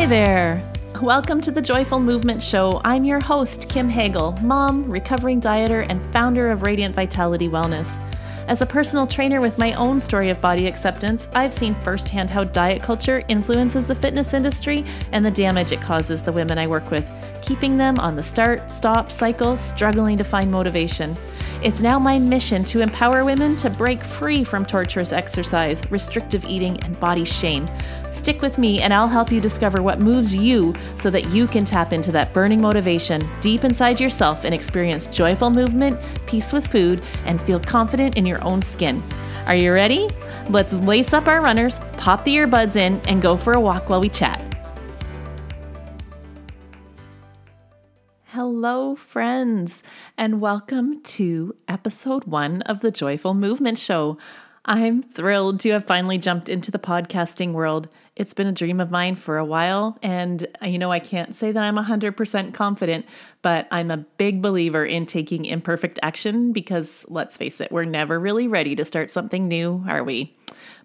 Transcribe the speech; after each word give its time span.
Hi 0.00 0.06
there. 0.06 0.72
Welcome 1.02 1.42
to 1.42 1.50
the 1.50 1.60
Joyful 1.60 2.00
Movement 2.00 2.42
Show. 2.42 2.80
I'm 2.86 3.04
your 3.04 3.20
host, 3.22 3.68
Kim 3.68 3.90
Hagel, 3.90 4.32
mom, 4.40 4.90
recovering 4.90 5.42
dieter, 5.42 5.84
and 5.86 6.00
founder 6.10 6.50
of 6.50 6.62
Radiant 6.62 6.94
Vitality 6.94 7.50
Wellness. 7.50 8.00
As 8.48 8.62
a 8.62 8.66
personal 8.66 9.06
trainer 9.06 9.42
with 9.42 9.58
my 9.58 9.74
own 9.74 10.00
story 10.00 10.30
of 10.30 10.40
body 10.40 10.66
acceptance, 10.66 11.28
I've 11.34 11.52
seen 11.52 11.74
firsthand 11.82 12.30
how 12.30 12.44
diet 12.44 12.82
culture 12.82 13.22
influences 13.28 13.88
the 13.88 13.94
fitness 13.94 14.32
industry 14.32 14.86
and 15.12 15.22
the 15.22 15.30
damage 15.30 15.70
it 15.70 15.82
causes 15.82 16.22
the 16.22 16.32
women 16.32 16.56
I 16.56 16.66
work 16.66 16.90
with, 16.90 17.06
keeping 17.42 17.76
them 17.76 17.98
on 17.98 18.16
the 18.16 18.22
start 18.22 18.70
stop 18.70 19.10
cycle, 19.10 19.58
struggling 19.58 20.16
to 20.16 20.24
find 20.24 20.50
motivation. 20.50 21.14
It's 21.62 21.82
now 21.82 21.98
my 21.98 22.18
mission 22.18 22.64
to 22.64 22.80
empower 22.80 23.22
women 23.22 23.54
to 23.56 23.68
break 23.68 24.02
free 24.02 24.44
from 24.44 24.64
torturous 24.64 25.12
exercise, 25.12 25.82
restrictive 25.90 26.42
eating, 26.46 26.82
and 26.84 26.98
body 26.98 27.22
shame. 27.22 27.66
Stick 28.12 28.40
with 28.40 28.56
me, 28.56 28.80
and 28.80 28.94
I'll 28.94 29.06
help 29.06 29.30
you 29.30 29.42
discover 29.42 29.82
what 29.82 30.00
moves 30.00 30.34
you 30.34 30.72
so 30.96 31.10
that 31.10 31.28
you 31.28 31.46
can 31.46 31.66
tap 31.66 31.92
into 31.92 32.12
that 32.12 32.32
burning 32.32 32.62
motivation 32.62 33.28
deep 33.42 33.64
inside 33.64 34.00
yourself 34.00 34.44
and 34.44 34.54
experience 34.54 35.06
joyful 35.08 35.50
movement, 35.50 36.00
peace 36.26 36.50
with 36.50 36.66
food, 36.66 37.04
and 37.26 37.38
feel 37.42 37.60
confident 37.60 38.16
in 38.16 38.24
your 38.24 38.42
own 38.42 38.62
skin. 38.62 39.02
Are 39.44 39.54
you 39.54 39.74
ready? 39.74 40.08
Let's 40.48 40.72
lace 40.72 41.12
up 41.12 41.28
our 41.28 41.42
runners, 41.42 41.78
pop 41.98 42.24
the 42.24 42.36
earbuds 42.36 42.76
in, 42.76 43.02
and 43.06 43.20
go 43.20 43.36
for 43.36 43.52
a 43.52 43.60
walk 43.60 43.90
while 43.90 44.00
we 44.00 44.08
chat. 44.08 44.49
Hello, 48.62 48.94
friends, 48.94 49.82
and 50.18 50.38
welcome 50.38 51.00
to 51.00 51.56
episode 51.66 52.24
one 52.24 52.60
of 52.60 52.80
the 52.80 52.90
Joyful 52.90 53.32
Movement 53.32 53.78
Show. 53.78 54.18
I'm 54.66 55.02
thrilled 55.02 55.60
to 55.60 55.70
have 55.70 55.86
finally 55.86 56.18
jumped 56.18 56.50
into 56.50 56.70
the 56.70 56.78
podcasting 56.78 57.52
world. 57.52 57.88
It's 58.16 58.34
been 58.34 58.46
a 58.46 58.52
dream 58.52 58.78
of 58.78 58.90
mine 58.90 59.16
for 59.16 59.38
a 59.38 59.46
while, 59.46 59.96
and 60.02 60.46
uh, 60.62 60.66
you 60.66 60.78
know, 60.78 60.92
I 60.92 60.98
can't 60.98 61.34
say 61.34 61.52
that 61.52 61.62
I'm 61.62 61.76
100% 61.76 62.52
confident, 62.52 63.06
but 63.40 63.66
I'm 63.70 63.90
a 63.90 63.96
big 63.96 64.42
believer 64.42 64.84
in 64.84 65.06
taking 65.06 65.46
imperfect 65.46 65.98
action 66.02 66.52
because 66.52 67.06
let's 67.08 67.38
face 67.38 67.62
it, 67.62 67.72
we're 67.72 67.86
never 67.86 68.20
really 68.20 68.46
ready 68.46 68.76
to 68.76 68.84
start 68.84 69.08
something 69.08 69.48
new, 69.48 69.82
are 69.88 70.04
we? 70.04 70.36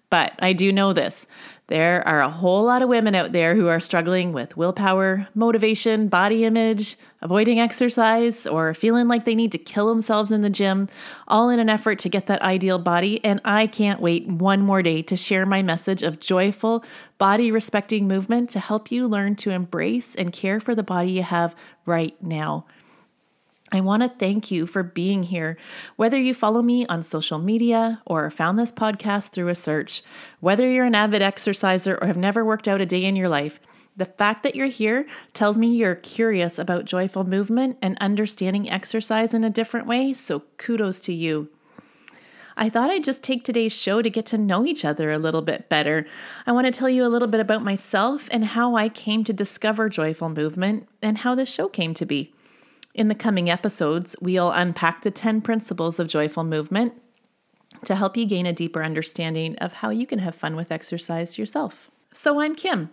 But 0.08 0.34
I 0.38 0.52
do 0.52 0.72
know 0.72 0.92
this 0.92 1.26
there 1.68 2.06
are 2.06 2.20
a 2.20 2.30
whole 2.30 2.62
lot 2.62 2.80
of 2.80 2.88
women 2.88 3.16
out 3.16 3.32
there 3.32 3.56
who 3.56 3.66
are 3.66 3.80
struggling 3.80 4.32
with 4.32 4.56
willpower, 4.56 5.26
motivation, 5.34 6.06
body 6.06 6.44
image, 6.44 6.96
avoiding 7.22 7.58
exercise, 7.58 8.46
or 8.46 8.72
feeling 8.72 9.08
like 9.08 9.24
they 9.24 9.34
need 9.34 9.50
to 9.50 9.58
kill 9.58 9.88
themselves 9.88 10.30
in 10.30 10.42
the 10.42 10.50
gym, 10.50 10.88
all 11.26 11.48
in 11.48 11.58
an 11.58 11.68
effort 11.68 11.98
to 11.98 12.08
get 12.08 12.26
that 12.26 12.40
ideal 12.42 12.78
body. 12.78 13.24
And 13.24 13.40
I 13.44 13.66
can't 13.66 14.00
wait 14.00 14.28
one 14.28 14.60
more 14.60 14.80
day 14.80 15.02
to 15.02 15.16
share 15.16 15.44
my 15.44 15.60
message 15.60 16.02
of 16.02 16.20
joyful, 16.20 16.84
body 17.18 17.50
respecting 17.50 18.06
movement 18.06 18.50
to 18.50 18.60
help 18.60 18.92
you 18.92 19.08
learn 19.08 19.34
to 19.36 19.50
embrace 19.50 20.14
and 20.14 20.32
care 20.32 20.60
for 20.60 20.76
the 20.76 20.84
body 20.84 21.10
you 21.10 21.24
have 21.24 21.56
right 21.84 22.14
now. 22.22 22.64
I 23.72 23.80
want 23.80 24.02
to 24.04 24.08
thank 24.08 24.50
you 24.52 24.66
for 24.66 24.84
being 24.84 25.24
here. 25.24 25.56
Whether 25.96 26.20
you 26.20 26.34
follow 26.34 26.62
me 26.62 26.86
on 26.86 27.02
social 27.02 27.38
media 27.38 28.00
or 28.06 28.30
found 28.30 28.58
this 28.58 28.70
podcast 28.70 29.30
through 29.30 29.48
a 29.48 29.56
search, 29.56 30.02
whether 30.38 30.70
you're 30.70 30.84
an 30.84 30.94
avid 30.94 31.20
exerciser 31.20 31.98
or 32.00 32.06
have 32.06 32.16
never 32.16 32.44
worked 32.44 32.68
out 32.68 32.80
a 32.80 32.86
day 32.86 33.04
in 33.04 33.16
your 33.16 33.28
life, 33.28 33.58
the 33.96 34.04
fact 34.04 34.42
that 34.44 34.54
you're 34.54 34.66
here 34.66 35.06
tells 35.32 35.58
me 35.58 35.74
you're 35.74 35.96
curious 35.96 36.58
about 36.58 36.84
joyful 36.84 37.24
movement 37.24 37.78
and 37.82 37.98
understanding 37.98 38.70
exercise 38.70 39.34
in 39.34 39.42
a 39.42 39.50
different 39.50 39.86
way, 39.86 40.12
so 40.12 40.44
kudos 40.58 41.00
to 41.00 41.12
you. 41.12 41.48
I 42.58 42.68
thought 42.70 42.90
I'd 42.90 43.04
just 43.04 43.22
take 43.22 43.44
today's 43.44 43.72
show 43.72 44.00
to 44.00 44.08
get 44.08 44.26
to 44.26 44.38
know 44.38 44.64
each 44.64 44.84
other 44.84 45.10
a 45.10 45.18
little 45.18 45.42
bit 45.42 45.68
better. 45.68 46.06
I 46.46 46.52
want 46.52 46.66
to 46.66 46.70
tell 46.70 46.88
you 46.88 47.04
a 47.04 47.08
little 47.08 47.28
bit 47.28 47.40
about 47.40 47.64
myself 47.64 48.28
and 48.30 48.44
how 48.44 48.76
I 48.76 48.88
came 48.88 49.24
to 49.24 49.32
discover 49.32 49.88
joyful 49.88 50.28
movement 50.28 50.88
and 51.02 51.18
how 51.18 51.34
this 51.34 51.50
show 51.50 51.68
came 51.68 51.92
to 51.94 52.06
be. 52.06 52.32
In 52.96 53.08
the 53.08 53.14
coming 53.14 53.50
episodes, 53.50 54.16
we'll 54.22 54.50
unpack 54.50 55.02
the 55.02 55.10
10 55.10 55.42
principles 55.42 55.98
of 55.98 56.08
joyful 56.08 56.44
movement 56.44 56.94
to 57.84 57.94
help 57.94 58.16
you 58.16 58.24
gain 58.24 58.46
a 58.46 58.54
deeper 58.54 58.82
understanding 58.82 59.54
of 59.56 59.74
how 59.74 59.90
you 59.90 60.06
can 60.06 60.20
have 60.20 60.34
fun 60.34 60.56
with 60.56 60.72
exercise 60.72 61.36
yourself. 61.36 61.90
So, 62.14 62.40
I'm 62.40 62.54
Kim, 62.54 62.88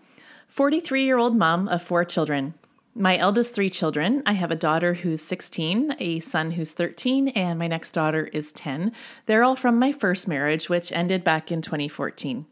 43 0.49 1.05
year 1.05 1.17
old 1.17 1.37
mom 1.37 1.69
of 1.69 1.81
four 1.81 2.03
children. 2.03 2.53
My 2.93 3.17
eldest 3.17 3.55
three 3.55 3.69
children 3.69 4.21
I 4.25 4.33
have 4.33 4.51
a 4.51 4.57
daughter 4.57 4.95
who's 4.95 5.21
16, 5.21 5.95
a 5.97 6.19
son 6.19 6.51
who's 6.51 6.73
13, 6.73 7.29
and 7.29 7.57
my 7.57 7.67
next 7.67 7.93
daughter 7.93 8.25
is 8.33 8.51
10. 8.51 8.91
They're 9.25 9.41
all 9.41 9.55
from 9.55 9.79
my 9.79 9.93
first 9.93 10.27
marriage, 10.27 10.67
which 10.67 10.91
ended 10.91 11.23
back 11.23 11.49
in 11.49 11.61
2014. 11.61 12.45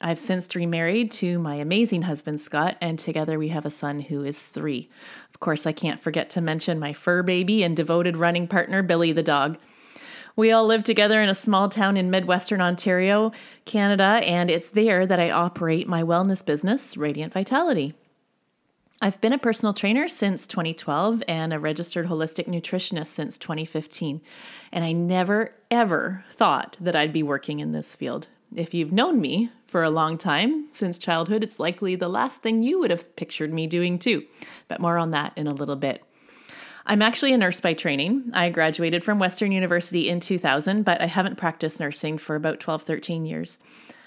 I've 0.00 0.18
since 0.18 0.54
remarried 0.54 1.10
to 1.12 1.38
my 1.38 1.54
amazing 1.54 2.02
husband, 2.02 2.40
Scott, 2.40 2.76
and 2.82 2.98
together 2.98 3.38
we 3.38 3.48
have 3.48 3.64
a 3.64 3.70
son 3.70 4.00
who 4.00 4.22
is 4.24 4.48
three. 4.48 4.90
Of 5.32 5.40
course, 5.40 5.66
I 5.66 5.72
can't 5.72 6.00
forget 6.00 6.28
to 6.30 6.40
mention 6.42 6.78
my 6.78 6.92
fur 6.92 7.22
baby 7.22 7.62
and 7.62 7.74
devoted 7.74 8.16
running 8.16 8.46
partner, 8.46 8.82
Billy 8.82 9.12
the 9.12 9.22
dog. 9.22 9.58
We 10.36 10.52
all 10.52 10.66
live 10.66 10.84
together 10.84 11.22
in 11.22 11.30
a 11.30 11.34
small 11.34 11.70
town 11.70 11.96
in 11.96 12.10
Midwestern 12.10 12.60
Ontario, 12.60 13.32
Canada, 13.64 14.20
and 14.22 14.50
it's 14.50 14.68
there 14.68 15.06
that 15.06 15.18
I 15.18 15.30
operate 15.30 15.88
my 15.88 16.02
wellness 16.02 16.44
business, 16.44 16.94
Radiant 16.98 17.32
Vitality. 17.32 17.94
I've 19.00 19.20
been 19.22 19.32
a 19.32 19.38
personal 19.38 19.72
trainer 19.72 20.08
since 20.08 20.46
2012 20.46 21.22
and 21.26 21.54
a 21.54 21.58
registered 21.58 22.08
holistic 22.08 22.46
nutritionist 22.48 23.08
since 23.08 23.38
2015, 23.38 24.20
and 24.72 24.84
I 24.84 24.92
never 24.92 25.50
ever 25.70 26.24
thought 26.30 26.76
that 26.82 26.96
I'd 26.96 27.14
be 27.14 27.22
working 27.22 27.60
in 27.60 27.72
this 27.72 27.94
field. 27.94 28.28
If 28.54 28.72
you've 28.72 28.92
known 28.92 29.20
me 29.20 29.50
for 29.66 29.82
a 29.82 29.90
long 29.90 30.16
time, 30.16 30.66
since 30.70 30.98
childhood, 30.98 31.42
it's 31.42 31.58
likely 31.58 31.96
the 31.96 32.08
last 32.08 32.42
thing 32.42 32.62
you 32.62 32.78
would 32.80 32.90
have 32.90 33.14
pictured 33.16 33.52
me 33.52 33.66
doing 33.66 33.98
too. 33.98 34.24
But 34.68 34.80
more 34.80 34.98
on 34.98 35.10
that 35.10 35.32
in 35.36 35.46
a 35.46 35.54
little 35.54 35.76
bit. 35.76 36.02
I'm 36.88 37.02
actually 37.02 37.32
a 37.32 37.38
nurse 37.38 37.60
by 37.60 37.74
training. 37.74 38.30
I 38.32 38.48
graduated 38.48 39.02
from 39.02 39.18
Western 39.18 39.50
University 39.50 40.08
in 40.08 40.20
2000, 40.20 40.84
but 40.84 41.00
I 41.00 41.06
haven't 41.06 41.36
practiced 41.36 41.80
nursing 41.80 42.16
for 42.16 42.36
about 42.36 42.60
12, 42.60 42.82
13 42.82 43.26
years. 43.26 43.58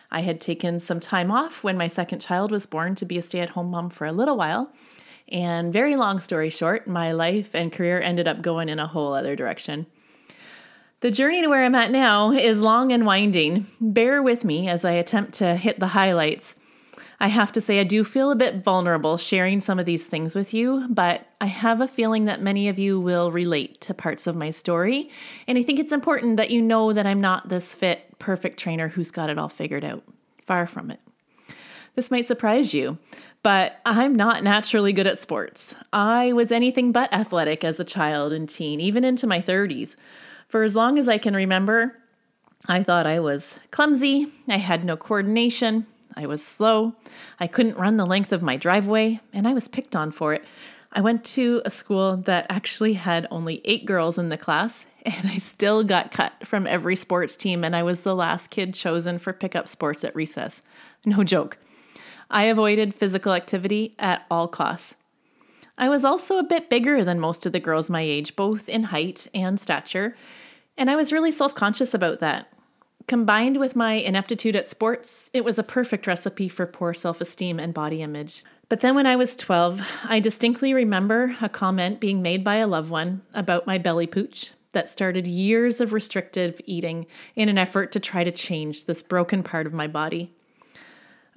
I 0.10 0.22
had 0.22 0.40
taken 0.40 0.80
some 0.80 1.02
time 1.02 1.30
off 1.30 1.64
when 1.64 1.78
my 1.78 1.90
second 1.90 2.20
child 2.20 2.52
was 2.52 2.66
born 2.66 2.96
to 2.96 3.06
be 3.06 3.18
a 3.18 3.22
stay 3.22 3.42
at 3.42 3.50
home 3.50 3.70
mom 3.70 3.90
for 3.90 4.06
a 4.06 4.14
little 4.14 4.38
while. 4.38 4.72
And 5.28 5.74
very 5.74 5.96
long 5.96 6.20
story 6.20 6.50
short, 6.50 6.88
my 6.88 7.12
life 7.12 7.54
and 7.54 7.72
career 7.72 8.00
ended 8.00 8.28
up 8.28 8.42
going 8.42 8.70
in 8.70 8.80
a 8.80 8.88
whole 8.88 9.14
other 9.14 9.36
direction. 9.36 9.86
The 11.02 11.12
journey 11.12 11.42
to 11.42 11.48
where 11.48 11.64
I'm 11.64 11.76
at 11.76 11.92
now 11.92 12.32
is 12.34 12.60
long 12.60 12.92
and 12.92 13.06
winding. 13.06 13.68
Bear 13.80 14.22
with 14.22 14.44
me 14.44 14.68
as 14.68 14.84
I 14.84 14.92
attempt 14.92 15.32
to 15.36 15.56
hit 15.56 15.80
the 15.80 15.88
highlights. 15.88 16.56
I 17.22 17.30
have 17.30 17.54
to 17.54 17.62
say, 17.62 17.80
I 17.80 17.86
do 17.86 18.04
feel 18.04 18.32
a 18.32 18.36
bit 18.36 18.66
vulnerable 18.66 19.16
sharing 19.16 19.62
some 19.62 19.80
of 19.80 19.86
these 19.86 20.06
things 20.06 20.36
with 20.36 20.54
you, 20.54 20.88
but 20.90 21.26
I 21.40 21.46
have 21.46 21.80
a 21.80 21.88
feeling 21.88 22.26
that 22.26 22.42
many 22.42 22.68
of 22.68 22.78
you 22.78 23.00
will 23.00 23.32
relate 23.32 23.80
to 23.82 23.94
parts 23.94 24.28
of 24.28 24.36
my 24.36 24.52
story. 24.52 25.10
And 25.48 25.58
I 25.58 25.64
think 25.64 25.80
it's 25.80 25.94
important 25.94 26.36
that 26.36 26.52
you 26.52 26.62
know 26.62 26.92
that 26.92 27.08
I'm 27.08 27.22
not 27.22 27.48
this 27.48 27.74
fit, 27.74 28.20
perfect 28.20 28.60
trainer 28.60 28.90
who's 28.90 29.10
got 29.10 29.30
it 29.30 29.38
all 29.38 29.48
figured 29.48 29.86
out. 29.86 30.04
Far 30.46 30.68
from 30.68 30.92
it. 30.92 31.00
This 31.96 32.12
might 32.12 32.26
surprise 32.26 32.74
you, 32.74 32.98
but 33.42 33.80
I'm 33.86 34.16
not 34.16 34.44
naturally 34.44 34.92
good 34.92 35.08
at 35.08 35.20
sports. 35.20 35.76
I 35.94 36.34
was 36.34 36.52
anything 36.52 36.92
but 36.92 37.14
athletic 37.14 37.64
as 37.64 37.80
a 37.80 37.86
child 37.86 38.34
and 38.34 38.50
teen, 38.50 38.82
even 38.82 39.06
into 39.06 39.28
my 39.28 39.40
30s. 39.42 39.96
For 40.50 40.64
as 40.64 40.76
long 40.76 40.98
as 40.98 41.08
I 41.08 41.20
can 41.20 41.36
remember, 41.36 41.96
I 42.68 42.82
thought 42.82 43.06
I 43.06 43.20
was 43.20 43.56
clumsy, 43.70 44.34
I 44.48 44.58
had 44.58 44.84
no 44.84 44.98
coordination, 44.98 45.86
I 46.18 46.26
was 46.26 46.44
slow, 46.44 46.96
I 47.40 47.46
couldn't 47.46 47.78
run 47.78 47.98
the 47.98 48.06
length 48.06 48.32
of 48.32 48.42
my 48.42 48.58
driveway, 48.58 49.20
and 49.32 49.48
I 49.48 49.54
was 49.54 49.68
picked 49.68 49.96
on 49.96 50.10
for 50.10 50.34
it. 50.34 50.44
I 50.92 51.02
went 51.02 51.24
to 51.36 51.62
a 51.66 51.70
school 51.70 52.18
that 52.18 52.48
actually 52.50 52.94
had 52.94 53.28
only 53.30 53.62
eight 53.64 53.86
girls 53.86 54.18
in 54.18 54.30
the 54.30 54.38
class, 54.38 54.88
and 55.06 55.30
I 55.30 55.38
still 55.38 55.84
got 55.84 56.12
cut 56.12 56.34
from 56.48 56.66
every 56.66 56.96
sports 56.96 57.38
team, 57.38 57.64
and 57.64 57.76
I 57.76 57.84
was 57.84 58.02
the 58.02 58.16
last 58.16 58.50
kid 58.50 58.74
chosen 58.74 59.20
for 59.20 59.34
pickup 59.34 59.68
sports 59.68 60.04
at 60.04 60.16
recess. 60.16 60.64
No 61.06 61.24
joke. 61.24 61.60
I 62.32 62.46
avoided 62.46 62.96
physical 62.96 63.34
activity 63.34 63.94
at 64.00 64.26
all 64.32 64.48
costs. 64.48 64.96
I 65.80 65.88
was 65.88 66.04
also 66.04 66.38
a 66.38 66.44
bit 66.44 66.70
bigger 66.70 67.06
than 67.06 67.22
most 67.22 67.46
of 67.46 67.54
the 67.54 67.60
girls 67.60 67.90
my 67.90 68.02
age, 68.02 68.36
both 68.36 68.68
in 68.68 68.84
height 68.84 69.28
and 69.34 69.58
stature, 69.58 70.14
and 70.78 70.92
I 70.92 70.98
was 70.98 71.14
really 71.14 71.32
self 71.32 71.56
conscious 71.56 71.94
about 71.94 72.20
that. 72.20 72.52
Combined 73.08 73.58
with 73.58 73.78
my 73.78 73.94
ineptitude 73.94 74.58
at 74.58 74.68
sports, 74.68 75.32
it 75.34 75.46
was 75.46 75.58
a 75.58 75.64
perfect 75.64 76.06
recipe 76.06 76.50
for 76.50 76.66
poor 76.68 76.94
self 76.94 77.22
esteem 77.22 77.60
and 77.60 77.74
body 77.74 78.02
image. 78.02 78.44
But 78.68 78.82
then 78.82 78.94
when 78.94 79.08
I 79.08 79.16
was 79.16 79.38
12, 79.38 79.82
I 80.04 80.20
distinctly 80.20 80.74
remember 80.74 81.36
a 81.42 81.48
comment 81.48 82.02
being 82.02 82.22
made 82.22 82.44
by 82.44 82.56
a 82.56 82.68
loved 82.68 82.92
one 82.92 83.22
about 83.34 83.66
my 83.66 83.78
belly 83.78 84.06
pooch 84.06 84.52
that 84.74 84.90
started 84.90 85.28
years 85.28 85.80
of 85.80 85.94
restrictive 85.94 86.60
eating 86.66 87.08
in 87.38 87.48
an 87.48 87.58
effort 87.58 87.94
to 87.94 88.02
try 88.02 88.26
to 88.26 88.32
change 88.32 88.86
this 88.86 89.02
broken 89.02 89.44
part 89.44 89.66
of 89.66 89.74
my 89.74 89.88
body. 89.88 90.34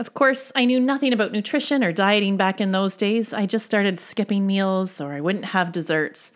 Of 0.03 0.15
course, 0.15 0.51
I 0.57 0.65
knew 0.65 0.81
nothing 0.81 1.13
about 1.13 1.31
nutrition 1.31 1.85
or 1.85 1.93
dieting 1.93 2.37
back 2.37 2.61
in 2.61 2.73
those 2.73 2.97
days. 2.97 3.33
I 3.33 3.47
just 3.47 3.65
started 3.65 4.01
skipping 4.01 4.49
meals 4.49 5.01
or 5.01 5.13
I 5.13 5.21
wouldn't 5.21 5.45
have 5.45 5.71
desserts. 5.71 6.33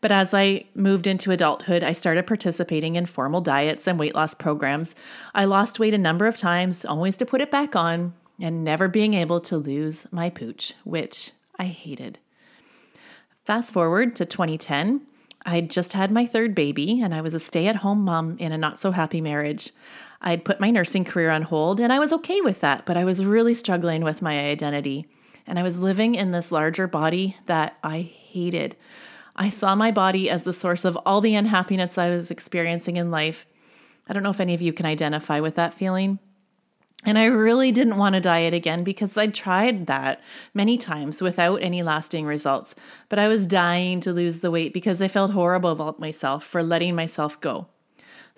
But 0.00 0.10
as 0.10 0.32
I 0.32 0.64
moved 0.74 1.06
into 1.06 1.30
adulthood, 1.30 1.84
I 1.84 1.92
started 1.92 2.26
participating 2.26 2.96
in 2.96 3.04
formal 3.04 3.42
diets 3.42 3.86
and 3.86 3.98
weight 3.98 4.14
loss 4.14 4.32
programs. 4.32 4.96
I 5.34 5.44
lost 5.44 5.78
weight 5.78 5.92
a 5.92 5.98
number 5.98 6.26
of 6.26 6.38
times, 6.38 6.86
always 6.86 7.14
to 7.18 7.26
put 7.26 7.42
it 7.42 7.50
back 7.50 7.76
on. 7.76 8.14
and 8.40 8.64
never 8.64 8.88
being 8.88 9.12
able 9.12 9.38
to 9.40 9.58
lose 9.58 10.06
my 10.10 10.30
pooch, 10.30 10.72
which 10.84 11.32
I 11.58 11.66
hated. 11.66 12.20
Fast 13.44 13.70
forward 13.70 14.16
to 14.16 14.24
2010, 14.24 15.02
I'd 15.44 15.68
just 15.68 15.92
had 15.92 16.10
my 16.10 16.24
third 16.24 16.54
baby 16.54 17.02
and 17.02 17.14
I 17.14 17.20
was 17.20 17.34
a 17.34 17.38
stay 17.38 17.66
at 17.66 17.76
home 17.76 18.02
mom 18.02 18.38
in 18.38 18.52
a 18.52 18.56
not 18.56 18.80
so 18.80 18.92
happy 18.92 19.20
marriage. 19.20 19.72
I'd 20.22 20.44
put 20.44 20.60
my 20.60 20.70
nursing 20.70 21.04
career 21.04 21.30
on 21.30 21.42
hold 21.42 21.80
and 21.80 21.92
I 21.92 21.98
was 21.98 22.12
okay 22.12 22.40
with 22.40 22.60
that, 22.60 22.84
but 22.84 22.96
I 22.96 23.04
was 23.04 23.24
really 23.24 23.54
struggling 23.54 24.04
with 24.04 24.22
my 24.22 24.38
identity. 24.38 25.06
And 25.46 25.58
I 25.58 25.62
was 25.62 25.78
living 25.78 26.14
in 26.14 26.30
this 26.30 26.52
larger 26.52 26.86
body 26.86 27.36
that 27.46 27.78
I 27.82 28.00
hated. 28.00 28.76
I 29.34 29.48
saw 29.48 29.74
my 29.74 29.90
body 29.90 30.28
as 30.28 30.44
the 30.44 30.52
source 30.52 30.84
of 30.84 30.96
all 31.06 31.20
the 31.20 31.34
unhappiness 31.34 31.96
I 31.96 32.10
was 32.10 32.30
experiencing 32.30 32.96
in 32.96 33.10
life. 33.10 33.46
I 34.08 34.12
don't 34.12 34.22
know 34.22 34.30
if 34.30 34.40
any 34.40 34.54
of 34.54 34.62
you 34.62 34.72
can 34.72 34.86
identify 34.86 35.40
with 35.40 35.54
that 35.54 35.74
feeling. 35.74 36.18
And 37.04 37.18
I 37.18 37.24
really 37.24 37.72
didn't 37.72 37.96
want 37.96 38.14
to 38.14 38.20
diet 38.20 38.52
again 38.52 38.84
because 38.84 39.16
I'd 39.16 39.32
tried 39.32 39.86
that 39.86 40.20
many 40.52 40.76
times 40.76 41.22
without 41.22 41.62
any 41.62 41.82
lasting 41.82 42.26
results. 42.26 42.74
But 43.08 43.18
I 43.18 43.28
was 43.28 43.46
dying 43.46 44.00
to 44.00 44.12
lose 44.12 44.40
the 44.40 44.50
weight 44.50 44.74
because 44.74 45.00
I 45.00 45.08
felt 45.08 45.30
horrible 45.30 45.70
about 45.70 45.98
myself 45.98 46.44
for 46.44 46.62
letting 46.62 46.94
myself 46.94 47.40
go. 47.40 47.68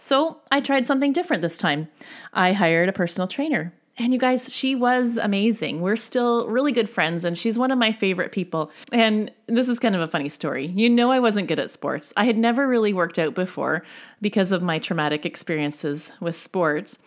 So 0.03 0.41
I 0.51 0.61
tried 0.61 0.85
something 0.85 1.13
different 1.13 1.43
this 1.43 1.57
time. 1.57 1.87
I 2.33 2.55
hired 2.55 2.89
a 2.89 2.93
personal 2.93 3.29
trainer. 3.29 3.73
And 3.97 4.13
you 4.13 4.19
guys, 4.19 4.53
she 4.53 4.75
was 4.75 5.17
amazing. 5.17 5.81
We're 5.81 5.95
still 5.95 6.49
really 6.49 6.73
good 6.73 6.91
friends, 6.91 7.25
and 7.25 7.39
she's 7.39 7.57
one 7.57 7.71
of 7.71 7.79
my 7.79 7.93
favorite 7.93 8.33
people. 8.33 8.73
And 8.91 9.31
this 9.47 9.69
is 9.69 9.79
kind 9.79 9.95
of 9.95 10.01
a 10.01 10.09
funny 10.09 10.29
story. 10.29 10.67
You 10.67 10.91
know, 10.91 11.13
I 11.13 11.21
wasn't 11.21 11.47
good 11.47 11.61
at 11.61 11.71
sports. 11.71 12.13
I 12.17 12.25
had 12.25 12.37
never 12.37 12.67
really 12.67 12.93
worked 12.93 13.17
out 13.17 13.37
before 13.37 13.85
because 14.21 14.51
of 14.51 14.61
my 14.61 14.81
traumatic 14.81 15.25
experiences 15.25 16.11
with 16.19 16.35
sports. 16.35 16.99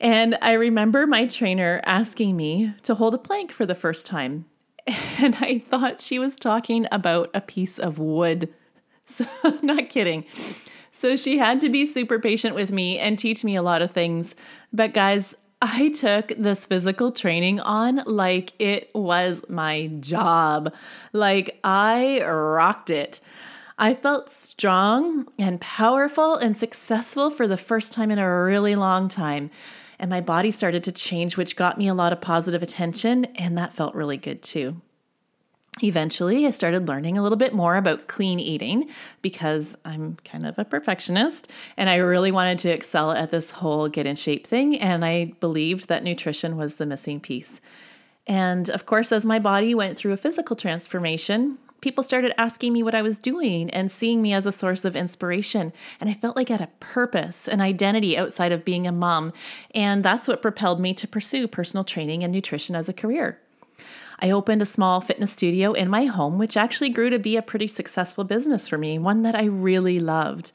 And 0.00 0.38
I 0.40 0.52
remember 0.52 1.08
my 1.08 1.26
trainer 1.26 1.80
asking 1.84 2.36
me 2.36 2.74
to 2.84 2.94
hold 2.94 3.14
a 3.14 3.18
plank 3.18 3.50
for 3.50 3.66
the 3.66 3.74
first 3.74 4.06
time. 4.06 4.44
And 5.18 5.34
I 5.40 5.64
thought 5.68 6.00
she 6.00 6.20
was 6.20 6.36
talking 6.36 6.86
about 6.92 7.30
a 7.34 7.40
piece 7.40 7.80
of 7.80 7.98
wood. 7.98 8.54
So, 9.06 9.26
not 9.60 9.90
kidding. 9.90 10.24
So, 10.96 11.16
she 11.16 11.38
had 11.38 11.60
to 11.60 11.68
be 11.68 11.84
super 11.84 12.18
patient 12.18 12.54
with 12.54 12.72
me 12.72 12.98
and 12.98 13.18
teach 13.18 13.44
me 13.44 13.56
a 13.56 13.62
lot 13.62 13.82
of 13.82 13.90
things. 13.90 14.34
But, 14.72 14.94
guys, 14.94 15.34
I 15.60 15.88
took 15.90 16.28
this 16.38 16.64
physical 16.64 17.10
training 17.10 17.60
on 17.60 18.02
like 18.06 18.52
it 18.58 18.90
was 18.94 19.42
my 19.48 19.88
job. 20.00 20.72
Like, 21.12 21.58
I 21.64 22.22
rocked 22.24 22.90
it. 22.90 23.20
I 23.76 23.94
felt 23.94 24.30
strong 24.30 25.26
and 25.36 25.60
powerful 25.60 26.36
and 26.36 26.56
successful 26.56 27.28
for 27.28 27.48
the 27.48 27.56
first 27.56 27.92
time 27.92 28.10
in 28.10 28.18
a 28.18 28.42
really 28.44 28.76
long 28.76 29.08
time 29.08 29.50
and 29.98 30.10
my 30.10 30.20
body 30.20 30.50
started 30.50 30.84
to 30.84 30.92
change, 30.92 31.36
which 31.36 31.56
got 31.56 31.78
me 31.78 31.88
a 31.88 31.94
lot 31.94 32.12
of 32.12 32.20
positive 32.20 32.62
attention, 32.62 33.24
and 33.36 33.56
that 33.56 33.74
felt 33.74 33.94
really 33.94 34.16
good 34.16 34.42
too. 34.42 34.80
Eventually, 35.82 36.46
I 36.46 36.50
started 36.50 36.86
learning 36.86 37.18
a 37.18 37.22
little 37.22 37.36
bit 37.36 37.52
more 37.52 37.76
about 37.76 38.06
clean 38.06 38.38
eating 38.38 38.88
because 39.22 39.76
I'm 39.84 40.16
kind 40.24 40.46
of 40.46 40.56
a 40.56 40.64
perfectionist 40.64 41.50
and 41.76 41.90
I 41.90 41.96
really 41.96 42.30
wanted 42.30 42.58
to 42.60 42.68
excel 42.68 43.10
at 43.10 43.30
this 43.30 43.50
whole 43.50 43.88
get 43.88 44.06
in 44.06 44.14
shape 44.14 44.46
thing. 44.46 44.78
And 44.78 45.04
I 45.04 45.32
believed 45.40 45.88
that 45.88 46.04
nutrition 46.04 46.56
was 46.56 46.76
the 46.76 46.86
missing 46.86 47.18
piece. 47.18 47.60
And 48.26 48.70
of 48.70 48.86
course, 48.86 49.10
as 49.10 49.26
my 49.26 49.40
body 49.40 49.74
went 49.74 49.98
through 49.98 50.12
a 50.12 50.16
physical 50.16 50.54
transformation, 50.54 51.58
people 51.80 52.04
started 52.04 52.40
asking 52.40 52.72
me 52.72 52.82
what 52.82 52.94
I 52.94 53.02
was 53.02 53.18
doing 53.18 53.68
and 53.70 53.90
seeing 53.90 54.22
me 54.22 54.32
as 54.32 54.46
a 54.46 54.52
source 54.52 54.84
of 54.84 54.94
inspiration. 54.94 55.72
And 56.00 56.08
I 56.08 56.14
felt 56.14 56.36
like 56.36 56.50
I 56.50 56.54
had 56.54 56.62
a 56.62 56.72
purpose, 56.78 57.48
an 57.48 57.60
identity 57.60 58.16
outside 58.16 58.52
of 58.52 58.64
being 58.64 58.86
a 58.86 58.92
mom. 58.92 59.32
And 59.74 60.04
that's 60.04 60.28
what 60.28 60.40
propelled 60.40 60.80
me 60.80 60.94
to 60.94 61.08
pursue 61.08 61.48
personal 61.48 61.84
training 61.84 62.22
and 62.22 62.32
nutrition 62.32 62.76
as 62.76 62.88
a 62.88 62.94
career. 62.94 63.40
I 64.20 64.30
opened 64.30 64.62
a 64.62 64.66
small 64.66 65.00
fitness 65.00 65.32
studio 65.32 65.72
in 65.72 65.88
my 65.88 66.06
home, 66.06 66.38
which 66.38 66.56
actually 66.56 66.90
grew 66.90 67.10
to 67.10 67.18
be 67.18 67.36
a 67.36 67.42
pretty 67.42 67.66
successful 67.66 68.24
business 68.24 68.68
for 68.68 68.78
me, 68.78 68.98
one 68.98 69.22
that 69.22 69.34
I 69.34 69.44
really 69.44 70.00
loved. 70.00 70.52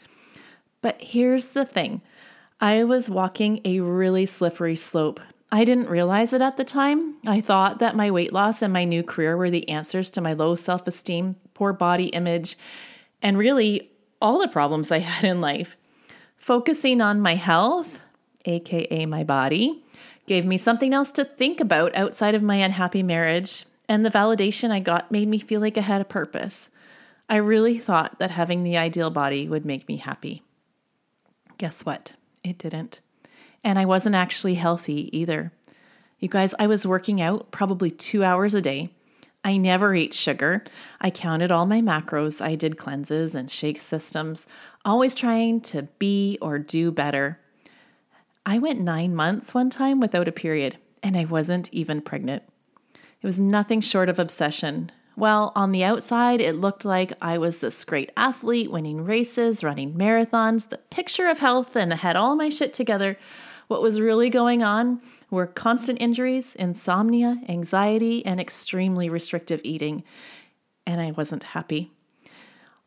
But 0.82 1.02
here's 1.02 1.48
the 1.48 1.66
thing 1.66 2.02
I 2.62 2.84
was 2.84 3.10
walking 3.10 3.62
a 3.66 3.80
really 3.80 4.26
slippery 4.26 4.76
slope 4.76 5.20
I 5.52 5.64
didn't 5.64 5.90
realize 5.90 6.32
it 6.32 6.44
at 6.44 6.58
the 6.58 6.64
time. 6.64 7.16
I 7.26 7.42
thought 7.42 7.80
that 7.80 7.96
my 7.96 8.12
weight 8.12 8.32
loss 8.32 8.62
and 8.62 8.72
my 8.72 8.84
new 8.84 9.02
career 9.02 9.36
were 9.36 9.50
the 9.50 9.68
answers 9.68 10.12
to 10.12 10.22
my 10.22 10.34
low 10.34 10.56
self 10.56 10.86
esteem, 10.88 11.38
poor 11.54 11.74
body 11.74 12.08
image, 12.08 12.56
and 13.22 13.38
really 13.38 13.90
all 14.22 14.40
the 14.40 14.48
problems 14.48 14.92
I 14.92 15.00
had 15.00 15.24
in 15.24 15.42
life. 15.42 15.76
Focusing 16.38 17.02
on 17.02 17.20
my 17.20 17.36
health, 17.36 18.02
aka 18.46 19.06
my 19.08 19.24
body, 19.24 19.84
gave 20.30 20.46
me 20.46 20.60
something 20.60 20.94
else 20.94 21.12
to 21.12 21.26
think 21.26 21.60
about 21.60 21.96
outside 21.96 22.36
of 22.36 22.44
my 22.44 22.58
unhappy 22.58 23.02
marriage, 23.02 23.66
and 23.90 24.06
the 24.06 24.12
validation 24.12 24.70
I 24.70 24.80
got 24.80 25.12
made 25.12 25.28
me 25.28 25.40
feel 25.40 25.60
like 25.60 25.76
I 25.76 25.82
had 25.82 26.02
a 26.02 26.06
purpose. 26.06 26.70
I 27.28 27.38
really 27.38 27.80
thought 27.80 28.20
that 28.20 28.30
having 28.30 28.62
the 28.62 28.78
ideal 28.78 29.10
body 29.10 29.50
would 29.50 29.66
make 29.66 29.88
me 29.88 29.98
happy. 29.98 30.44
Guess 31.58 31.84
what? 31.84 32.14
It 32.44 32.60
didn't. 32.60 33.02
And 33.64 33.80
I 33.80 33.86
wasn't 33.86 34.14
actually 34.14 34.54
healthy 34.54 35.10
either. 35.18 35.52
You 36.20 36.30
guys, 36.30 36.54
I 36.60 36.68
was 36.68 36.86
working 36.86 37.20
out 37.20 37.50
probably 37.50 37.90
two 37.90 38.24
hours 38.24 38.54
a 38.54 38.62
day. 38.62 38.92
I 39.44 39.58
never 39.58 39.96
ate 39.96 40.14
sugar. 40.14 40.64
I 41.02 41.10
counted 41.10 41.52
all 41.52 41.66
my 41.66 41.82
macros. 41.82 42.40
I 42.40 42.54
did 42.54 42.78
cleanses 42.78 43.34
and 43.34 43.50
shake 43.50 43.80
systems, 43.80 44.46
always 44.86 45.16
trying 45.16 45.62
to 45.62 45.84
be 45.98 46.38
or 46.40 46.60
do 46.60 46.92
better. 46.92 47.40
I 48.50 48.58
went 48.58 48.82
nine 48.82 49.16
months 49.16 49.54
one 49.54 49.70
time 49.70 50.00
without 50.00 50.28
a 50.28 50.32
period, 50.32 50.80
and 51.04 51.16
I 51.16 51.24
wasn't 51.24 51.72
even 51.72 52.02
pregnant. 52.02 52.42
It 52.96 53.28
was 53.28 53.40
nothing 53.40 53.80
short 53.80 54.10
of 54.10 54.18
obsession. 54.18 54.92
Well, 55.16 55.52
on 55.56 55.72
the 55.72 55.84
outside, 55.84 56.42
it 56.42 56.56
looked 56.56 56.84
like 56.84 57.14
I 57.22 57.38
was 57.38 57.60
this 57.60 57.86
great 57.86 58.12
athlete, 58.18 58.72
winning 58.72 59.06
races, 59.06 59.64
running 59.64 59.94
marathons, 59.94 60.68
the 60.68 60.80
picture 60.80 61.30
of 61.30 61.38
health, 61.38 61.76
and 61.76 61.94
I 61.94 61.98
had 61.98 62.16
all 62.16 62.36
my 62.36 62.50
shit 62.50 62.74
together. 62.74 63.20
What 63.68 63.84
was 63.84 64.02
really 64.02 64.32
going 64.32 64.64
on 64.64 65.00
were 65.30 65.46
constant 65.46 66.02
injuries, 66.02 66.56
insomnia, 66.56 67.44
anxiety, 67.48 68.26
and 68.26 68.40
extremely 68.40 69.10
restrictive 69.10 69.62
eating. 69.64 70.04
And 70.88 71.00
I 71.00 71.12
wasn't 71.12 71.44
happy. 71.44 71.92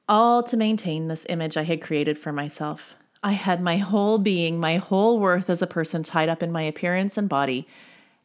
All 0.09 0.43
to 0.43 0.57
maintain 0.57 1.07
this 1.07 1.25
image 1.29 1.57
I 1.57 1.63
had 1.63 1.81
created 1.81 2.19
for 2.19 2.33
myself. 2.33 2.97
I 3.23 3.33
had 3.33 3.61
my 3.61 3.77
whole 3.77 4.19
being, 4.19 4.59
my 4.59 4.77
whole 4.77 5.19
worth 5.19 5.49
as 5.49 5.63
a 5.63 5.67
person 5.67 6.03
tied 6.03 6.29
up 6.29 6.43
in 6.43 6.51
my 6.51 6.63
appearance 6.63 7.17
and 7.17 7.29
body. 7.29 7.69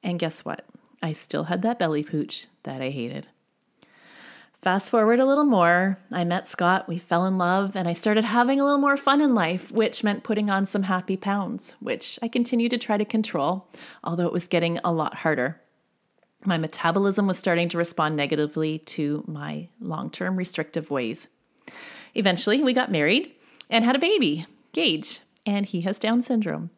And 0.01 0.19
guess 0.19 0.43
what? 0.43 0.65
I 1.01 1.13
still 1.13 1.45
had 1.45 1.61
that 1.61 1.77
belly 1.77 2.03
pooch 2.03 2.47
that 2.63 2.81
I 2.81 2.89
hated. 2.89 3.27
Fast 4.61 4.89
forward 4.89 5.19
a 5.19 5.25
little 5.25 5.45
more, 5.45 5.99
I 6.11 6.23
met 6.23 6.47
Scott, 6.47 6.87
we 6.87 6.97
fell 6.97 7.27
in 7.27 7.37
love, 7.37 7.75
and 7.75 7.87
I 7.87 7.93
started 7.93 8.23
having 8.23 8.59
a 8.59 8.63
little 8.63 8.79
more 8.79 8.97
fun 8.97 9.21
in 9.21 9.35
life, 9.35 9.71
which 9.71 10.03
meant 10.03 10.23
putting 10.23 10.49
on 10.49 10.65
some 10.65 10.83
happy 10.83 11.15
pounds, 11.15 11.75
which 11.79 12.17
I 12.23 12.27
continued 12.27 12.71
to 12.71 12.79
try 12.79 12.97
to 12.97 13.05
control, 13.05 13.69
although 14.03 14.25
it 14.25 14.33
was 14.33 14.47
getting 14.47 14.79
a 14.83 14.91
lot 14.91 15.17
harder. 15.17 15.61
My 16.43 16.57
metabolism 16.57 17.27
was 17.27 17.37
starting 17.37 17.69
to 17.69 17.77
respond 17.77 18.15
negatively 18.15 18.79
to 18.79 19.23
my 19.27 19.69
long 19.79 20.09
term 20.09 20.35
restrictive 20.35 20.89
ways. 20.89 21.27
Eventually, 22.15 22.63
we 22.63 22.73
got 22.73 22.91
married 22.91 23.33
and 23.69 23.85
had 23.85 23.95
a 23.95 23.99
baby, 23.99 24.47
Gage, 24.77 25.21
and 25.43 25.65
he 25.65 25.81
has 25.81 25.97
Down 25.97 26.21
syndrome. 26.21 26.69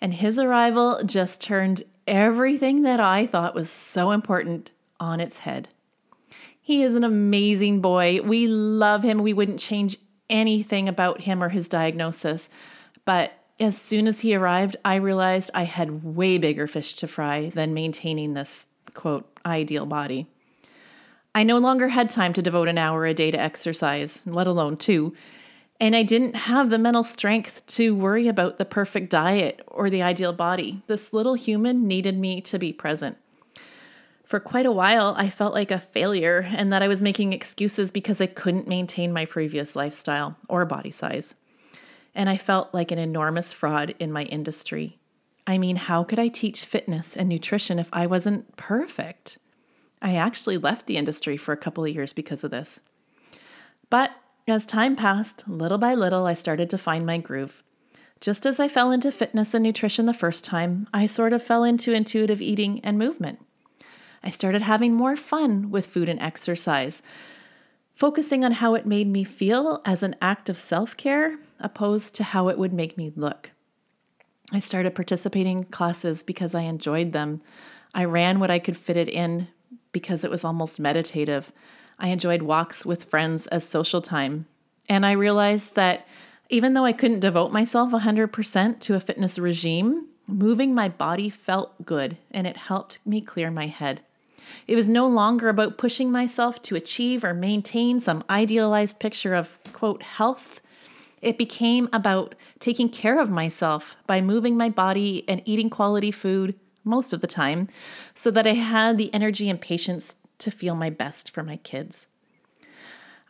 And 0.00 0.14
his 0.14 0.40
arrival 0.40 1.00
just 1.06 1.40
turned 1.40 1.84
everything 2.04 2.82
that 2.82 2.98
I 2.98 3.28
thought 3.28 3.54
was 3.54 3.70
so 3.70 4.10
important 4.10 4.72
on 4.98 5.20
its 5.20 5.38
head. 5.38 5.68
He 6.60 6.82
is 6.82 6.96
an 6.96 7.04
amazing 7.04 7.80
boy. 7.80 8.22
We 8.22 8.48
love 8.48 9.04
him. 9.04 9.18
We 9.22 9.32
wouldn't 9.32 9.60
change 9.60 9.98
anything 10.28 10.88
about 10.88 11.20
him 11.20 11.44
or 11.44 11.50
his 11.50 11.68
diagnosis. 11.68 12.48
But 13.04 13.34
as 13.60 13.80
soon 13.80 14.08
as 14.08 14.22
he 14.22 14.34
arrived, 14.34 14.74
I 14.84 14.96
realized 14.96 15.52
I 15.54 15.62
had 15.62 16.02
way 16.02 16.38
bigger 16.38 16.66
fish 16.66 16.96
to 16.96 17.06
fry 17.06 17.50
than 17.50 17.72
maintaining 17.72 18.34
this 18.34 18.66
quote 18.94 19.30
ideal 19.46 19.86
body. 19.86 20.26
I 21.36 21.44
no 21.44 21.58
longer 21.58 21.86
had 21.86 22.10
time 22.10 22.32
to 22.32 22.42
devote 22.42 22.66
an 22.66 22.78
hour 22.78 23.06
a 23.06 23.14
day 23.14 23.30
to 23.30 23.38
exercise, 23.38 24.22
let 24.26 24.48
alone 24.48 24.76
two. 24.76 25.14
And 25.78 25.94
I 25.94 26.02
didn't 26.02 26.36
have 26.36 26.70
the 26.70 26.78
mental 26.78 27.04
strength 27.04 27.66
to 27.66 27.94
worry 27.94 28.28
about 28.28 28.58
the 28.58 28.64
perfect 28.64 29.10
diet 29.10 29.60
or 29.66 29.90
the 29.90 30.02
ideal 30.02 30.32
body. 30.32 30.82
This 30.86 31.12
little 31.12 31.34
human 31.34 31.86
needed 31.86 32.18
me 32.18 32.40
to 32.42 32.58
be 32.58 32.72
present. 32.72 33.18
For 34.24 34.40
quite 34.40 34.66
a 34.66 34.72
while, 34.72 35.14
I 35.16 35.28
felt 35.28 35.54
like 35.54 35.70
a 35.70 35.78
failure 35.78 36.48
and 36.50 36.72
that 36.72 36.82
I 36.82 36.88
was 36.88 37.02
making 37.02 37.32
excuses 37.32 37.90
because 37.90 38.20
I 38.20 38.26
couldn't 38.26 38.66
maintain 38.66 39.12
my 39.12 39.24
previous 39.24 39.76
lifestyle 39.76 40.36
or 40.48 40.64
body 40.64 40.90
size. 40.90 41.34
And 42.14 42.28
I 42.28 42.36
felt 42.36 42.74
like 42.74 42.90
an 42.90 42.98
enormous 42.98 43.52
fraud 43.52 43.94
in 44.00 44.10
my 44.10 44.24
industry. 44.24 44.98
I 45.46 45.58
mean, 45.58 45.76
how 45.76 46.02
could 46.02 46.18
I 46.18 46.26
teach 46.26 46.64
fitness 46.64 47.16
and 47.16 47.28
nutrition 47.28 47.78
if 47.78 47.88
I 47.92 48.06
wasn't 48.06 48.56
perfect? 48.56 49.38
I 50.02 50.16
actually 50.16 50.58
left 50.58 50.86
the 50.86 50.96
industry 50.96 51.36
for 51.36 51.52
a 51.52 51.56
couple 51.56 51.84
of 51.84 51.94
years 51.94 52.12
because 52.12 52.42
of 52.42 52.50
this. 52.50 52.80
But 53.90 54.10
as 54.48 54.64
time 54.64 54.94
passed, 54.94 55.44
little 55.48 55.78
by 55.78 55.94
little, 55.94 56.26
I 56.26 56.34
started 56.34 56.70
to 56.70 56.78
find 56.78 57.04
my 57.04 57.18
groove. 57.18 57.62
Just 58.20 58.46
as 58.46 58.60
I 58.60 58.68
fell 58.68 58.90
into 58.90 59.10
fitness 59.10 59.54
and 59.54 59.62
nutrition 59.62 60.06
the 60.06 60.14
first 60.14 60.44
time, 60.44 60.86
I 60.94 61.06
sort 61.06 61.32
of 61.32 61.42
fell 61.42 61.64
into 61.64 61.92
intuitive 61.92 62.40
eating 62.40 62.80
and 62.84 62.98
movement. 62.98 63.40
I 64.22 64.30
started 64.30 64.62
having 64.62 64.94
more 64.94 65.16
fun 65.16 65.70
with 65.70 65.86
food 65.86 66.08
and 66.08 66.20
exercise, 66.20 67.02
focusing 67.94 68.44
on 68.44 68.52
how 68.52 68.74
it 68.74 68.86
made 68.86 69.08
me 69.08 69.24
feel 69.24 69.82
as 69.84 70.02
an 70.02 70.16
act 70.22 70.48
of 70.48 70.56
self 70.56 70.96
care 70.96 71.38
opposed 71.60 72.14
to 72.14 72.24
how 72.24 72.48
it 72.48 72.58
would 72.58 72.72
make 72.72 72.96
me 72.96 73.12
look. 73.14 73.50
I 74.52 74.60
started 74.60 74.94
participating 74.94 75.58
in 75.58 75.64
classes 75.64 76.22
because 76.22 76.54
I 76.54 76.62
enjoyed 76.62 77.12
them. 77.12 77.42
I 77.94 78.04
ran 78.04 78.38
what 78.38 78.50
I 78.50 78.58
could 78.58 78.76
fit 78.76 78.96
it 78.96 79.08
in 79.08 79.48
because 79.92 80.24
it 80.24 80.30
was 80.30 80.44
almost 80.44 80.78
meditative. 80.78 81.52
I 81.98 82.08
enjoyed 82.08 82.42
walks 82.42 82.84
with 82.84 83.04
friends 83.04 83.46
as 83.48 83.68
social 83.68 84.02
time. 84.02 84.46
And 84.88 85.04
I 85.04 85.12
realized 85.12 85.74
that 85.74 86.06
even 86.48 86.74
though 86.74 86.84
I 86.84 86.92
couldn't 86.92 87.20
devote 87.20 87.52
myself 87.52 87.92
100% 87.92 88.80
to 88.80 88.94
a 88.94 89.00
fitness 89.00 89.38
regime, 89.38 90.06
moving 90.26 90.74
my 90.74 90.88
body 90.88 91.28
felt 91.28 91.84
good 91.84 92.16
and 92.30 92.46
it 92.46 92.56
helped 92.56 92.98
me 93.04 93.20
clear 93.20 93.50
my 93.50 93.66
head. 93.66 94.02
It 94.66 94.76
was 94.76 94.88
no 94.88 95.06
longer 95.06 95.48
about 95.48 95.78
pushing 95.78 96.10
myself 96.10 96.62
to 96.62 96.76
achieve 96.76 97.24
or 97.24 97.34
maintain 97.34 97.98
some 97.98 98.24
idealized 98.30 99.00
picture 99.00 99.34
of, 99.34 99.58
quote, 99.72 100.02
health. 100.02 100.60
It 101.20 101.38
became 101.38 101.88
about 101.92 102.34
taking 102.60 102.88
care 102.88 103.18
of 103.18 103.30
myself 103.30 103.96
by 104.06 104.20
moving 104.20 104.56
my 104.56 104.68
body 104.68 105.24
and 105.28 105.42
eating 105.44 105.70
quality 105.70 106.12
food 106.12 106.54
most 106.84 107.12
of 107.12 107.20
the 107.20 107.26
time 107.26 107.66
so 108.14 108.30
that 108.30 108.46
I 108.46 108.54
had 108.54 108.96
the 108.96 109.12
energy 109.12 109.50
and 109.50 109.60
patience 109.60 110.14
to 110.38 110.50
feel 110.50 110.74
my 110.74 110.90
best 110.90 111.30
for 111.30 111.42
my 111.42 111.56
kids. 111.58 112.06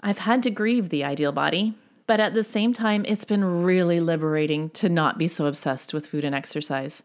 I've 0.01 0.19
had 0.19 0.43
to 0.45 0.51
grieve 0.51 0.89
the 0.89 1.05
ideal 1.05 1.33
body, 1.33 1.75
but 2.07 2.21
at 2.21 2.35
the 2.35 2.45
same 2.45 2.73
time, 2.73 3.05
it's 3.07 3.25
been 3.25 3.63
really 3.63 4.01
liberating 4.01 4.71
to 4.71 4.89
not 4.89 5.19
be 5.19 5.29
so 5.29 5.47
obsessed 5.47 5.93
with 5.93 6.07
food 6.07 6.25
and 6.25 6.35
exercise. 6.35 7.03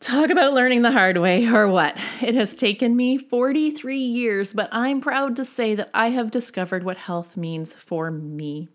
Talk 0.00 0.30
about 0.30 0.54
learning 0.54 0.82
the 0.82 0.90
hard 0.90 1.18
way, 1.18 1.46
or 1.46 1.68
what? 1.68 1.96
It 2.20 2.34
has 2.34 2.54
taken 2.54 2.96
me 2.96 3.18
43 3.18 3.98
years, 3.98 4.52
but 4.52 4.68
I'm 4.72 5.00
proud 5.00 5.36
to 5.36 5.44
say 5.44 5.74
that 5.76 5.90
I 5.94 6.08
have 6.08 6.30
discovered 6.30 6.82
what 6.82 6.96
health 6.96 7.36
means 7.36 7.72
for 7.72 8.10
me. 8.10 8.68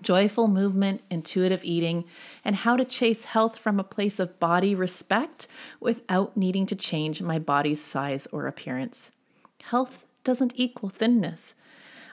Joyful 0.00 0.48
movement, 0.48 1.02
intuitive 1.10 1.62
eating, 1.62 2.04
and 2.44 2.56
how 2.56 2.76
to 2.76 2.84
chase 2.84 3.24
health 3.24 3.56
from 3.56 3.78
a 3.78 3.84
place 3.84 4.18
of 4.18 4.40
body 4.40 4.74
respect 4.74 5.46
without 5.78 6.36
needing 6.36 6.66
to 6.66 6.74
change 6.74 7.22
my 7.22 7.38
body's 7.38 7.84
size 7.84 8.26
or 8.32 8.48
appearance. 8.48 9.12
Health 9.70 10.06
doesn't 10.24 10.52
equal 10.56 10.88
thinness. 10.88 11.54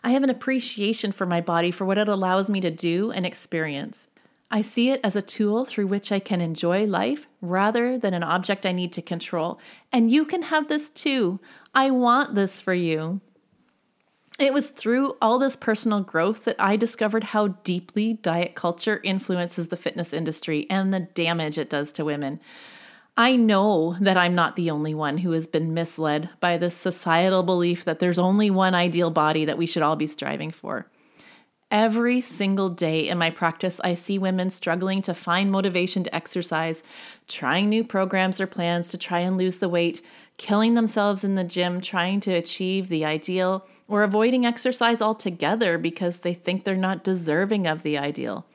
I 0.04 0.12
have 0.12 0.24
an 0.24 0.30
appreciation 0.30 1.12
for 1.12 1.26
my 1.26 1.42
body 1.42 1.72
for 1.72 1.86
what 1.86 1.98
it 1.98 2.08
allows 2.08 2.50
me 2.50 2.62
to 2.62 2.72
do 2.72 3.12
and 3.12 3.26
experience. 3.26 4.08
I 4.52 4.62
see 4.62 4.90
it 4.90 5.02
as 5.04 5.16
a 5.16 5.22
tool 5.22 5.66
through 5.66 5.88
which 5.88 6.12
I 6.12 6.20
can 6.20 6.42
enjoy 6.42 6.86
life 6.86 7.28
rather 7.42 8.00
than 8.00 8.14
an 8.14 8.24
object 8.24 8.66
I 8.66 8.72
need 8.72 8.92
to 8.94 9.02
control. 9.02 9.60
And 9.92 10.10
you 10.10 10.26
can 10.26 10.44
have 10.44 10.70
this 10.70 10.90
too. 10.90 11.40
I 11.76 11.92
want 11.92 12.34
this 12.34 12.60
for 12.60 12.74
you. 12.74 13.22
It 14.40 14.54
was 14.54 14.70
through 14.70 15.18
all 15.22 15.38
this 15.38 15.58
personal 15.58 16.02
growth 16.02 16.46
that 16.46 16.56
I 16.58 16.78
discovered 16.78 17.26
how 17.26 17.50
deeply 17.50 18.14
diet 18.14 18.56
culture 18.56 19.02
influences 19.04 19.68
the 19.68 19.78
fitness 19.78 20.14
industry 20.14 20.66
and 20.70 20.94
the 20.94 21.02
damage 21.02 21.58
it 21.58 21.70
does 21.70 21.92
to 21.94 22.06
women. 22.06 22.40
I 23.20 23.36
know 23.36 23.98
that 24.00 24.16
I'm 24.16 24.34
not 24.34 24.56
the 24.56 24.72
only 24.72 24.94
one 24.94 25.18
who 25.18 25.32
has 25.32 25.46
been 25.46 25.74
misled 25.74 26.30
by 26.40 26.56
this 26.56 26.74
societal 26.74 27.44
belief 27.44 27.84
that 27.84 28.00
there's 28.00 28.18
only 28.18 28.50
one 28.50 28.74
ideal 28.74 29.12
body 29.12 29.44
that 29.44 29.58
we 29.58 29.66
should 29.66 29.84
all 29.84 29.98
be 29.98 30.08
striving 30.08 30.52
for. 30.52 30.88
Every 31.70 32.22
single 32.22 32.70
day 32.70 33.10
in 33.10 33.18
my 33.18 33.30
practice, 33.30 33.82
I 33.84 33.96
see 33.96 34.18
women 34.18 34.50
struggling 34.50 35.02
to 35.02 35.14
find 35.14 35.52
motivation 35.52 36.06
to 36.06 36.16
exercise, 36.16 36.82
trying 37.28 37.68
new 37.68 37.84
programs 37.84 38.40
or 38.40 38.48
plans 38.48 38.88
to 38.92 38.98
try 38.98 39.20
and 39.20 39.38
lose 39.38 39.58
the 39.58 39.68
weight, 39.68 40.02
killing 40.38 40.76
themselves 40.76 41.26
in 41.26 41.36
the 41.36 41.44
gym 41.44 41.82
trying 41.82 42.22
to 42.22 42.32
achieve 42.32 42.88
the 42.88 43.04
ideal, 43.04 43.68
or 43.90 44.04
avoiding 44.04 44.46
exercise 44.46 45.02
altogether 45.02 45.78
because 45.78 46.20
they 46.20 46.34
think 46.34 46.64
they're 46.64 46.78
not 46.78 47.04
deserving 47.04 47.68
of 47.68 47.84
the 47.84 47.98
ideal 47.98 48.46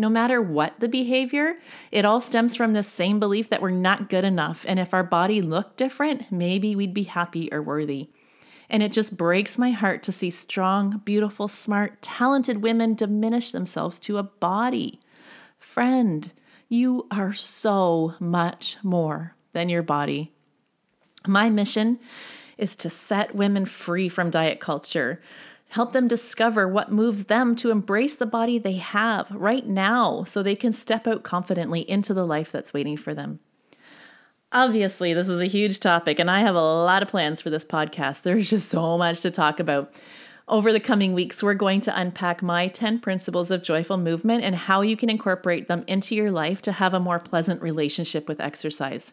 no 0.00 0.08
matter 0.08 0.40
what 0.40 0.80
the 0.80 0.88
behavior, 0.88 1.54
it 1.92 2.04
all 2.04 2.20
stems 2.20 2.56
from 2.56 2.72
the 2.72 2.82
same 2.82 3.20
belief 3.20 3.48
that 3.50 3.62
we're 3.62 3.70
not 3.70 4.08
good 4.08 4.24
enough. 4.24 4.64
And 4.66 4.78
if 4.78 4.94
our 4.94 5.04
body 5.04 5.42
looked 5.42 5.76
different, 5.76 6.32
maybe 6.32 6.74
we'd 6.74 6.94
be 6.94 7.04
happy 7.04 7.52
or 7.52 7.62
worthy. 7.62 8.08
And 8.68 8.82
it 8.82 8.92
just 8.92 9.16
breaks 9.16 9.58
my 9.58 9.72
heart 9.72 10.02
to 10.04 10.12
see 10.12 10.30
strong, 10.30 11.02
beautiful, 11.04 11.48
smart, 11.48 12.00
talented 12.00 12.62
women 12.62 12.94
diminish 12.94 13.52
themselves 13.52 13.98
to 14.00 14.16
a 14.16 14.22
body. 14.22 15.00
Friend, 15.58 16.32
you 16.68 17.06
are 17.10 17.32
so 17.32 18.14
much 18.20 18.78
more 18.82 19.34
than 19.52 19.68
your 19.68 19.82
body. 19.82 20.32
My 21.26 21.50
mission 21.50 21.98
is 22.56 22.76
to 22.76 22.88
set 22.88 23.34
women 23.34 23.66
free 23.66 24.08
from 24.08 24.30
diet 24.30 24.60
culture 24.60 25.20
Help 25.70 25.92
them 25.92 26.08
discover 26.08 26.66
what 26.66 26.90
moves 26.90 27.26
them 27.26 27.54
to 27.54 27.70
embrace 27.70 28.16
the 28.16 28.26
body 28.26 28.58
they 28.58 28.74
have 28.74 29.30
right 29.30 29.64
now 29.64 30.24
so 30.24 30.42
they 30.42 30.56
can 30.56 30.72
step 30.72 31.06
out 31.06 31.22
confidently 31.22 31.88
into 31.88 32.12
the 32.12 32.26
life 32.26 32.50
that's 32.50 32.74
waiting 32.74 32.96
for 32.96 33.14
them. 33.14 33.38
Obviously, 34.50 35.14
this 35.14 35.28
is 35.28 35.40
a 35.40 35.46
huge 35.46 35.78
topic, 35.78 36.18
and 36.18 36.28
I 36.28 36.40
have 36.40 36.56
a 36.56 36.60
lot 36.60 37.04
of 37.04 37.08
plans 37.08 37.40
for 37.40 37.50
this 37.50 37.64
podcast. 37.64 38.22
There's 38.22 38.50
just 38.50 38.68
so 38.68 38.98
much 38.98 39.20
to 39.20 39.30
talk 39.30 39.60
about. 39.60 39.94
Over 40.48 40.72
the 40.72 40.80
coming 40.80 41.12
weeks, 41.12 41.40
we're 41.40 41.54
going 41.54 41.80
to 41.82 41.96
unpack 41.96 42.42
my 42.42 42.66
10 42.66 42.98
principles 42.98 43.52
of 43.52 43.62
joyful 43.62 43.96
movement 43.96 44.42
and 44.42 44.56
how 44.56 44.80
you 44.80 44.96
can 44.96 45.08
incorporate 45.08 45.68
them 45.68 45.84
into 45.86 46.16
your 46.16 46.32
life 46.32 46.60
to 46.62 46.72
have 46.72 46.94
a 46.94 46.98
more 46.98 47.20
pleasant 47.20 47.62
relationship 47.62 48.26
with 48.26 48.40
exercise. 48.40 49.12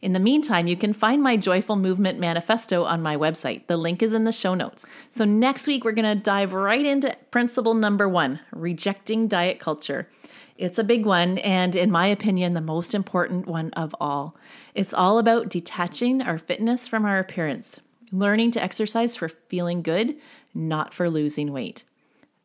In 0.00 0.12
the 0.12 0.20
meantime, 0.20 0.68
you 0.68 0.76
can 0.76 0.92
find 0.92 1.22
my 1.22 1.36
Joyful 1.36 1.74
Movement 1.74 2.20
Manifesto 2.20 2.84
on 2.84 3.02
my 3.02 3.16
website. 3.16 3.66
The 3.66 3.76
link 3.76 4.00
is 4.00 4.12
in 4.12 4.24
the 4.24 4.32
show 4.32 4.54
notes. 4.54 4.86
So, 5.10 5.24
next 5.24 5.66
week, 5.66 5.84
we're 5.84 5.92
going 5.92 6.16
to 6.16 6.22
dive 6.22 6.52
right 6.52 6.86
into 6.86 7.16
principle 7.30 7.74
number 7.74 8.08
one 8.08 8.38
rejecting 8.52 9.26
diet 9.26 9.58
culture. 9.58 10.08
It's 10.56 10.78
a 10.78 10.84
big 10.84 11.04
one, 11.04 11.38
and 11.38 11.74
in 11.74 11.90
my 11.90 12.06
opinion, 12.06 12.54
the 12.54 12.60
most 12.60 12.94
important 12.94 13.46
one 13.46 13.70
of 13.72 13.94
all. 14.00 14.36
It's 14.74 14.94
all 14.94 15.18
about 15.18 15.48
detaching 15.48 16.22
our 16.22 16.38
fitness 16.38 16.86
from 16.86 17.04
our 17.04 17.18
appearance, 17.18 17.80
learning 18.12 18.52
to 18.52 18.62
exercise 18.62 19.16
for 19.16 19.28
feeling 19.28 19.82
good, 19.82 20.16
not 20.54 20.94
for 20.94 21.10
losing 21.10 21.52
weight. 21.52 21.82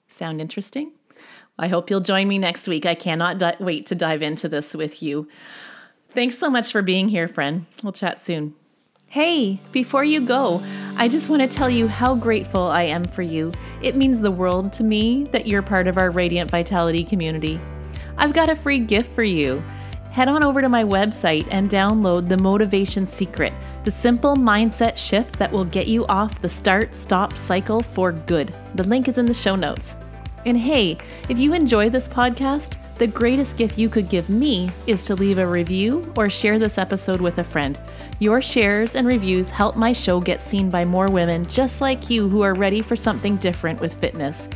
Sound 0.07 0.41
interesting? 0.41 0.91
I 1.57 1.67
hope 1.67 1.89
you'll 1.89 2.01
join 2.01 2.27
me 2.27 2.39
next 2.39 2.67
week. 2.67 2.85
I 2.85 2.95
cannot 2.95 3.37
di- 3.37 3.57
wait 3.59 3.85
to 3.87 3.95
dive 3.95 4.23
into 4.23 4.49
this 4.49 4.73
with 4.73 5.03
you. 5.03 5.27
Thanks 6.13 6.37
so 6.37 6.47
much 6.47 6.71
for 6.71 6.83
being 6.83 7.09
here, 7.09 7.27
friend. 7.27 7.65
We'll 7.81 7.91
chat 7.91 8.21
soon. 8.21 8.53
Hey, 9.07 9.59
before 9.71 10.03
you 10.03 10.21
go, 10.21 10.63
I 10.95 11.07
just 11.07 11.27
want 11.27 11.41
to 11.41 11.47
tell 11.47 11.71
you 11.71 11.87
how 11.87 12.13
grateful 12.13 12.63
I 12.63 12.83
am 12.83 13.03
for 13.03 13.23
you. 13.23 13.51
It 13.81 13.95
means 13.95 14.21
the 14.21 14.31
world 14.31 14.71
to 14.73 14.83
me 14.83 15.23
that 15.31 15.47
you're 15.47 15.63
part 15.63 15.87
of 15.87 15.97
our 15.97 16.11
Radiant 16.11 16.51
Vitality 16.51 17.03
community. 17.03 17.59
I've 18.17 18.33
got 18.33 18.49
a 18.49 18.55
free 18.55 18.79
gift 18.79 19.13
for 19.13 19.23
you. 19.23 19.63
Head 20.11 20.27
on 20.27 20.43
over 20.43 20.61
to 20.61 20.69
my 20.69 20.83
website 20.83 21.47
and 21.49 21.69
download 21.69 22.29
the 22.29 22.37
Motivation 22.37 23.07
Secret, 23.07 23.53
the 23.83 23.89
simple 23.89 24.35
mindset 24.35 24.97
shift 24.97 25.39
that 25.39 25.51
will 25.51 25.65
get 25.65 25.87
you 25.87 26.05
off 26.05 26.41
the 26.41 26.49
start 26.49 26.93
stop 26.93 27.35
cycle 27.35 27.81
for 27.81 28.11
good. 28.11 28.55
The 28.75 28.83
link 28.83 29.07
is 29.07 29.17
in 29.17 29.25
the 29.25 29.33
show 29.33 29.55
notes. 29.55 29.95
And 30.45 30.57
hey, 30.57 30.97
if 31.29 31.39
you 31.39 31.53
enjoy 31.53 31.89
this 31.89 32.07
podcast, 32.07 32.77
the 33.03 33.07
greatest 33.07 33.57
gift 33.57 33.77
you 33.77 33.89
could 33.89 34.07
give 34.07 34.29
me 34.29 34.71
is 34.87 35.03
to 35.03 35.13
leave 35.13 35.37
a 35.37 35.45
review 35.45 36.01
or 36.15 36.29
share 36.29 36.57
this 36.57 36.77
episode 36.77 37.19
with 37.19 37.37
a 37.37 37.43
friend. 37.43 37.77
Your 38.19 38.41
shares 38.41 38.95
and 38.95 39.05
reviews 39.05 39.49
help 39.49 39.75
my 39.75 39.91
show 39.91 40.21
get 40.21 40.41
seen 40.41 40.69
by 40.69 40.85
more 40.85 41.11
women 41.11 41.45
just 41.47 41.81
like 41.81 42.09
you 42.09 42.29
who 42.29 42.43
are 42.43 42.53
ready 42.53 42.81
for 42.81 42.95
something 42.95 43.35
different 43.35 43.81
with 43.81 43.95
fitness. 43.95 44.47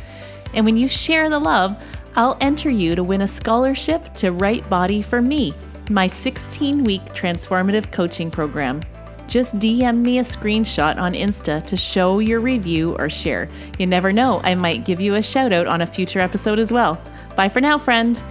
And 0.54 0.64
when 0.64 0.78
you 0.78 0.88
share 0.88 1.28
the 1.28 1.38
love, 1.38 1.76
I'll 2.16 2.38
enter 2.40 2.70
you 2.70 2.94
to 2.94 3.04
win 3.04 3.20
a 3.20 3.28
scholarship 3.28 4.14
to 4.14 4.32
Right 4.32 4.66
Body 4.70 5.02
for 5.02 5.20
Me, 5.20 5.52
my 5.90 6.06
16 6.06 6.84
week 6.84 7.04
transformative 7.12 7.92
coaching 7.92 8.30
program. 8.30 8.80
Just 9.26 9.58
DM 9.58 9.98
me 9.98 10.20
a 10.20 10.22
screenshot 10.22 10.96
on 10.96 11.12
Insta 11.12 11.62
to 11.66 11.76
show 11.76 12.20
your 12.20 12.40
review 12.40 12.96
or 12.98 13.10
share. 13.10 13.46
You 13.78 13.86
never 13.86 14.10
know, 14.10 14.40
I 14.42 14.54
might 14.54 14.86
give 14.86 15.02
you 15.02 15.16
a 15.16 15.22
shout 15.22 15.52
out 15.52 15.66
on 15.66 15.82
a 15.82 15.86
future 15.86 16.20
episode 16.20 16.58
as 16.58 16.72
well. 16.72 16.98
Bye 17.36 17.50
for 17.50 17.60
now, 17.60 17.76
friend. 17.76 18.22